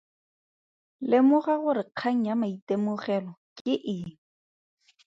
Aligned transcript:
Lemoga 1.09 1.55
gore 1.63 1.83
kgang 1.97 2.21
ya 2.27 2.33
maitemogelo 2.41 3.31
ke 3.57 3.73
eng. 3.95 4.11